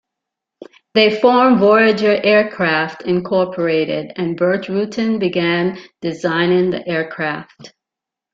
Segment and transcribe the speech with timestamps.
[0.95, 7.71] They formed Voyager Aircraft, Incorporated and Burt Rutan began designing the aircraft.